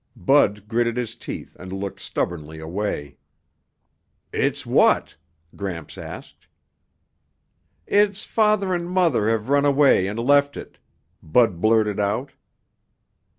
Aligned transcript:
Bud 0.17 0.67
gritted 0.67 0.97
his 0.97 1.13
teeth 1.13 1.55
and 1.59 1.71
looked 1.71 1.99
stubbornly 1.99 2.57
away. 2.57 3.17
"Its 4.33 4.65
what?" 4.65 5.15
Gramps 5.55 5.95
asked. 5.95 6.47
"Its 7.85 8.23
father 8.23 8.73
and 8.73 8.89
mother 8.89 9.29
have 9.29 9.47
run 9.49 9.63
away 9.63 10.07
and 10.07 10.17
left 10.17 10.57
it," 10.57 10.79
Bud 11.21 11.61
blurted 11.61 11.99
out. 11.99 12.31